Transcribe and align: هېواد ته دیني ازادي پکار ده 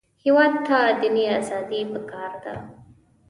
هېواد 0.23 0.53
ته 0.67 0.77
دیني 0.99 1.25
ازادي 1.39 1.81
پکار 1.93 2.31
ده 2.43 2.53